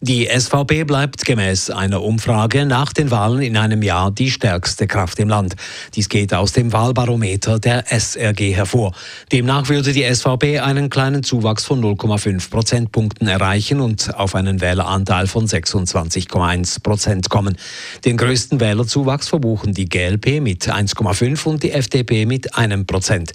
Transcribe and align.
Die 0.00 0.28
SVP 0.28 0.84
bleibt 0.84 1.24
gemäß 1.24 1.70
einer 1.70 2.04
Umfrage 2.04 2.66
nach 2.66 2.92
den 2.92 3.10
Wahlen 3.10 3.42
in 3.42 3.56
einem 3.56 3.82
Jahr 3.82 4.12
die 4.12 4.30
stärkste 4.30 4.86
Kraft 4.86 5.18
im 5.18 5.28
Land. 5.28 5.56
Dies 5.96 6.08
geht 6.08 6.32
aus 6.32 6.52
dem 6.52 6.72
Wahlbarometer 6.72 7.58
der 7.58 7.84
SRG 7.90 8.54
hervor. 8.54 8.94
Demnach 9.32 9.68
würde 9.68 9.92
die 9.92 10.04
SVP 10.04 10.60
einen 10.60 10.88
kleinen 10.88 11.24
Zuwachs 11.24 11.64
von 11.64 11.82
0,5 11.82 12.48
Prozentpunkten 12.48 13.26
erreichen 13.26 13.80
und 13.80 14.14
auf 14.14 14.36
einen 14.36 14.60
Wähleranteil 14.60 15.26
von 15.26 15.48
26,1 15.48 16.80
Prozent 16.80 17.28
kommen. 17.28 17.58
Den 18.04 18.16
größten 18.16 18.60
Wählerzuwachs 18.60 19.26
verbuchen 19.26 19.74
die 19.74 19.88
GLP 19.88 20.40
mit 20.40 20.70
1,5 20.70 21.44
und 21.44 21.64
die 21.64 21.72
FDP 21.72 22.24
mit 22.24 22.54
einem 22.54 22.86
Prozent. 22.86 23.32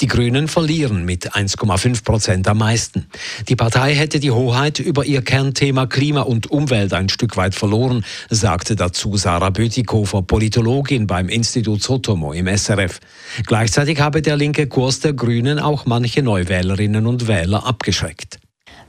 Die 0.00 0.06
Grünen 0.08 0.46
verlieren 0.46 1.04
mit 1.04 1.32
1,5 1.32 2.04
Prozent 2.04 2.48
am 2.48 2.58
meisten. 2.58 3.06
Die 3.48 3.56
Partei 3.56 3.94
hätte 3.94 4.20
die 4.20 4.30
Hoheit 4.30 4.78
über 4.78 5.04
ihr 5.04 5.22
Kernthema 5.22 5.86
Klima 5.86 6.22
und 6.22 6.50
Umwelt 6.50 6.92
ein 6.92 7.08
Stück 7.08 7.36
weit 7.36 7.54
verloren, 7.54 8.04
sagte 8.28 8.76
dazu 8.76 9.16
Sarah 9.16 9.50
Bütikofer, 9.50 10.22
Politologin 10.22 11.06
beim 11.06 11.28
Institut 11.28 11.82
Sotomo 11.82 12.32
im 12.32 12.46
SRF. 12.46 13.00
Gleichzeitig 13.46 14.00
habe 14.00 14.20
der 14.20 14.36
linke 14.36 14.66
Kurs 14.66 15.00
der 15.00 15.14
Grünen 15.14 15.58
auch 15.58 15.86
manche 15.86 16.22
Neuwählerinnen 16.22 17.06
und 17.06 17.26
Wähler 17.26 17.64
abgeschreckt. 17.66 18.38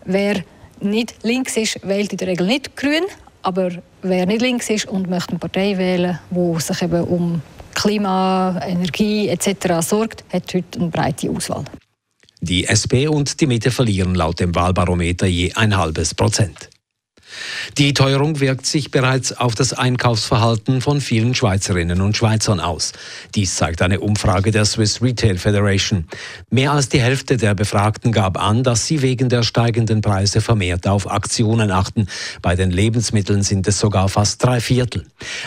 Wer 0.03 0.43
nicht 0.81 1.15
links 1.23 1.55
ist, 1.57 1.79
wählt 1.87 2.11
in 2.11 2.17
der 2.17 2.27
Regel 2.27 2.47
nicht 2.47 2.75
grün. 2.75 3.03
Aber 3.43 3.71
wer 4.01 4.25
nicht 4.25 4.41
links 4.41 4.69
ist 4.69 4.87
und 4.87 5.09
möchte 5.09 5.29
eine 5.29 5.39
Partei 5.39 5.77
wählen, 5.77 6.19
die 6.31 6.59
sich 6.59 6.81
eben 6.81 7.03
um 7.03 7.41
Klima, 7.77 8.59
Energie 8.65 9.29
etc. 9.29 9.81
sorgt, 9.81 10.23
hat 10.33 10.51
heute 10.51 10.79
eine 10.79 10.89
breite 10.89 11.29
Auswahl. 11.29 11.63
Die 12.41 12.65
SP 12.65 13.05
und 13.05 13.39
die 13.39 13.45
Mitte 13.45 13.69
verlieren 13.69 14.15
laut 14.15 14.39
dem 14.39 14.55
Wahlbarometer 14.55 15.27
je 15.27 15.53
ein 15.53 15.77
halbes 15.77 16.15
Prozent. 16.15 16.71
Die 17.77 17.93
Teuerung 17.93 18.39
wirkt 18.39 18.65
sich 18.65 18.91
bereits 18.91 19.37
auf 19.37 19.55
das 19.55 19.73
Einkaufsverhalten 19.73 20.81
von 20.81 21.01
vielen 21.01 21.35
Schweizerinnen 21.35 22.01
und 22.01 22.17
Schweizern 22.17 22.59
aus. 22.59 22.93
Dies 23.35 23.55
zeigt 23.55 23.81
eine 23.81 23.99
Umfrage 23.99 24.51
der 24.51 24.65
Swiss 24.65 25.01
Retail 25.01 25.37
Federation. 25.37 26.07
Mehr 26.49 26.71
als 26.71 26.89
die 26.89 27.01
Hälfte 27.01 27.37
der 27.37 27.55
Befragten 27.55 28.11
gab 28.11 28.41
an, 28.41 28.63
dass 28.63 28.87
sie 28.87 29.01
wegen 29.01 29.29
der 29.29 29.43
steigenden 29.43 30.01
Preise 30.01 30.41
vermehrt 30.41 30.87
auf 30.87 31.09
Aktionen 31.09 31.71
achten. 31.71 32.07
Bei 32.41 32.55
den 32.55 32.71
Lebensmitteln 32.71 33.43
sind 33.43 33.67
es 33.67 33.79
sogar 33.79 34.09
fast 34.09 34.43
drei 34.43 34.59
Viertel. 34.59 35.05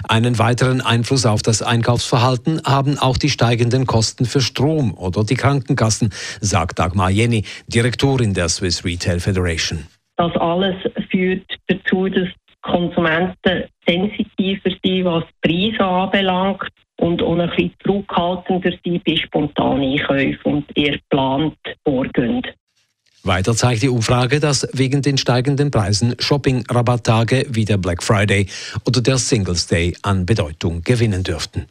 Einen 0.09 0.39
weiteren 0.39 0.81
Einfluss 0.81 1.27
auf 1.27 1.43
das 1.43 1.63
Einkaufsverhalten 1.63 2.63
haben 2.65 2.99
auch 2.99 3.17
die 3.17 3.31
steigenden 3.31 3.87
Kosten 3.87 4.25
für 4.27 4.41
Strom 4.41 4.95
oder 4.95 5.25
die 5.25 5.37
Krankenkassen, 5.37 6.13
sagt 6.41 6.79
Dagmar 6.79 7.11
Jenny, 7.11 7.45
Direktorin 7.67 8.35
der 8.35 8.49
Swiss 8.49 8.85
Retail 8.85 9.21
Federation. 9.21 9.87
Das 10.17 10.37
alles 10.37 10.77
führt 11.11 11.47
dazu, 11.71 12.09
dass 12.09 12.29
Konsumenten 12.63 13.65
sensitiver 13.87 14.71
sind, 14.83 15.05
was 15.05 15.25
die 15.45 15.71
Preise 15.73 15.85
anbelangt 15.85 16.69
und 17.01 17.23
auch 17.23 17.39
ein 17.39 17.49
bisschen 17.51 17.73
zurückhaltender 17.85 18.73
sind 18.85 19.05
bei 19.05 19.17
spontanen 19.17 19.93
Einkäufen 19.93 20.53
und 20.53 20.77
eher 20.77 20.99
geplant 20.99 21.57
vorgehen. 21.85 22.43
Weiter 23.23 23.55
zeigt 23.55 23.83
die 23.83 23.89
Umfrage, 23.89 24.41
dass 24.41 24.67
wegen 24.73 25.03
den 25.03 25.19
steigenden 25.19 25.71
Preisen 25.71 26.15
Shopping-Rabatttage 26.19 27.47
wie 27.51 27.67
der 27.67 27.77
Black 27.77 28.03
Friday 28.03 28.47
oder 28.87 29.03
der 29.03 29.19
Singles 29.19 29.67
Day 29.67 29.95
an 30.03 30.25
Bedeutung 30.25 30.83
gewinnen 30.83 31.23
dürften. 31.23 31.67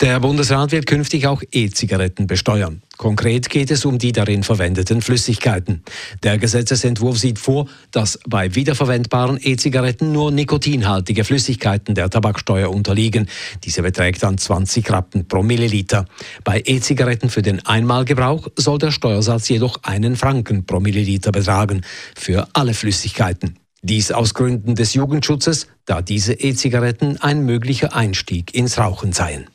Der 0.00 0.20
Bundesrat 0.20 0.70
wird 0.70 0.86
künftig 0.86 1.26
auch 1.26 1.42
E-Zigaretten 1.50 2.26
besteuern. 2.26 2.82
Konkret 2.96 3.50
geht 3.50 3.70
es 3.70 3.84
um 3.84 3.98
die 3.98 4.12
darin 4.12 4.42
verwendeten 4.42 5.02
Flüssigkeiten. 5.02 5.82
Der 6.22 6.38
Gesetzesentwurf 6.38 7.18
sieht 7.18 7.38
vor, 7.38 7.68
dass 7.90 8.18
bei 8.26 8.54
wiederverwendbaren 8.54 9.38
E-Zigaretten 9.40 10.12
nur 10.12 10.30
nikotinhaltige 10.30 11.24
Flüssigkeiten 11.24 11.94
der 11.94 12.10
Tabaksteuer 12.10 12.70
unterliegen. 12.70 13.28
Diese 13.64 13.82
beträgt 13.82 14.22
dann 14.22 14.38
20 14.38 14.90
Rappen 14.90 15.26
pro 15.26 15.42
Milliliter. 15.42 16.06
Bei 16.44 16.62
E-Zigaretten 16.64 17.30
für 17.30 17.42
den 17.42 17.64
Einmalgebrauch 17.66 18.48
soll 18.56 18.78
der 18.78 18.90
Steuersatz 18.90 19.48
jedoch 19.48 19.82
einen 19.82 20.16
Franken 20.16 20.66
pro 20.66 20.80
Milliliter 20.80 21.32
betragen. 21.32 21.82
Für 22.14 22.48
alle 22.52 22.74
Flüssigkeiten. 22.74 23.58
Dies 23.82 24.10
aus 24.10 24.34
Gründen 24.34 24.74
des 24.74 24.94
Jugendschutzes, 24.94 25.68
da 25.84 26.02
diese 26.02 26.32
E-Zigaretten 26.34 27.18
ein 27.18 27.44
möglicher 27.44 27.94
Einstieg 27.94 28.54
ins 28.54 28.78
Rauchen 28.78 29.12
seien. 29.12 29.48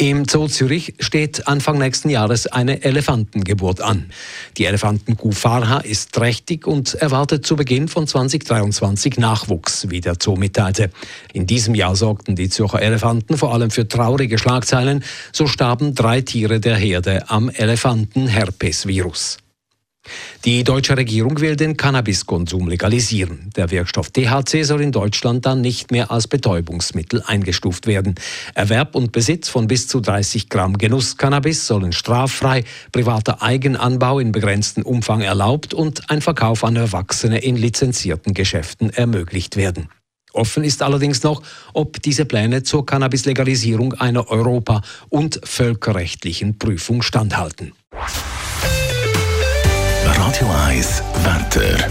Im 0.00 0.26
Zoo 0.28 0.46
Zürich 0.46 0.94
steht 1.00 1.48
Anfang 1.48 1.76
nächsten 1.76 2.08
Jahres 2.08 2.46
eine 2.46 2.84
Elefantengeburt 2.84 3.80
an. 3.80 4.12
Die 4.56 4.64
Elefantenkuh 4.64 5.32
Farha 5.32 5.78
ist 5.78 6.12
trächtig 6.12 6.68
und 6.68 6.94
erwartet 6.94 7.44
zu 7.44 7.56
Beginn 7.56 7.88
von 7.88 8.06
2023 8.06 9.16
Nachwuchs, 9.18 9.90
wie 9.90 10.00
der 10.00 10.14
Zoo 10.20 10.36
mitteilte. 10.36 10.90
In 11.32 11.48
diesem 11.48 11.74
Jahr 11.74 11.96
sorgten 11.96 12.36
die 12.36 12.48
Zürcher 12.48 12.80
Elefanten 12.80 13.36
vor 13.36 13.52
allem 13.52 13.72
für 13.72 13.88
traurige 13.88 14.38
Schlagzeilen. 14.38 15.02
So 15.32 15.48
starben 15.48 15.96
drei 15.96 16.20
Tiere 16.20 16.60
der 16.60 16.76
Herde 16.76 17.28
am 17.28 17.50
Elefanten-Herpes-Virus. 17.50 19.38
Die 20.44 20.64
deutsche 20.64 20.96
Regierung 20.96 21.40
will 21.40 21.56
den 21.56 21.76
Cannabiskonsum 21.76 22.68
legalisieren. 22.68 23.50
Der 23.56 23.70
Wirkstoff 23.70 24.10
THC 24.10 24.62
soll 24.64 24.82
in 24.82 24.92
Deutschland 24.92 25.46
dann 25.46 25.60
nicht 25.60 25.90
mehr 25.90 26.10
als 26.10 26.28
Betäubungsmittel 26.28 27.22
eingestuft 27.26 27.86
werden. 27.86 28.14
Erwerb 28.54 28.94
und 28.94 29.12
Besitz 29.12 29.48
von 29.48 29.66
bis 29.66 29.88
zu 29.88 30.00
30 30.00 30.48
Gramm 30.48 30.78
Genusscannabis 30.78 31.66
sollen 31.66 31.92
straffrei, 31.92 32.64
privater 32.92 33.42
Eigenanbau 33.42 34.18
in 34.18 34.32
begrenztem 34.32 34.84
Umfang 34.84 35.20
erlaubt 35.20 35.74
und 35.74 36.10
ein 36.10 36.20
Verkauf 36.20 36.64
an 36.64 36.76
Erwachsene 36.76 37.38
in 37.38 37.56
lizenzierten 37.56 38.34
Geschäften 38.34 38.90
ermöglicht 38.90 39.56
werden. 39.56 39.88
Offen 40.32 40.62
ist 40.62 40.82
allerdings 40.82 41.22
noch, 41.22 41.42
ob 41.72 42.00
diese 42.02 42.24
Pläne 42.24 42.62
zur 42.62 42.86
Cannabis-Legalisierung 42.86 43.94
einer 43.94 44.30
europa- 44.30 44.82
und 45.08 45.40
völkerrechtlichen 45.42 46.58
Prüfung 46.58 47.02
standhalten. 47.02 47.72
Radio 50.28 50.50
1 50.66 51.02
Wetter. 51.24 51.90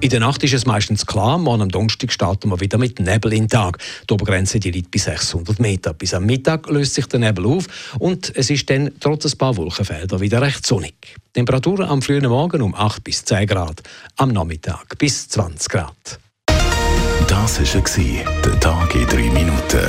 In 0.00 0.08
der 0.08 0.20
Nacht 0.20 0.42
ist 0.42 0.54
es 0.54 0.64
meistens 0.64 1.04
klar. 1.04 1.36
Morgen 1.36 1.60
am 1.60 1.68
Donnerstag 1.68 2.10
starten 2.10 2.48
wir 2.48 2.60
wieder 2.60 2.78
mit 2.78 2.98
Nebel 2.98 3.34
in 3.34 3.42
den 3.42 3.48
Tag. 3.50 3.76
Die 4.08 4.14
Obergrenze 4.14 4.58
die 4.58 4.70
liegt 4.70 4.90
bis 4.90 5.04
600 5.04 5.60
Meter. 5.60 5.92
Bis 5.92 6.14
am 6.14 6.24
Mittag 6.24 6.70
löst 6.70 6.94
sich 6.94 7.04
der 7.08 7.20
Nebel 7.20 7.44
auf 7.44 7.66
und 7.98 8.34
es 8.34 8.48
ist 8.48 8.70
dann 8.70 8.90
trotz 9.00 9.26
ein 9.26 9.36
paar 9.36 9.54
Wolkenfelder 9.58 10.18
wieder 10.18 10.40
recht 10.40 10.64
sonnig. 10.64 10.94
Temperaturen 11.34 11.90
am 11.90 12.00
frühen 12.00 12.26
Morgen 12.26 12.62
um 12.62 12.74
8 12.74 13.04
bis 13.04 13.22
10 13.26 13.46
Grad, 13.46 13.82
am 14.16 14.30
Nachmittag 14.30 14.96
bis 14.96 15.28
20 15.28 15.68
Grad. 15.68 16.18
Das 17.28 17.60
war 17.60 18.42
der 18.44 18.60
Tag 18.60 18.94
in 18.94 19.06
3 19.06 19.16
Minuten. 19.30 19.88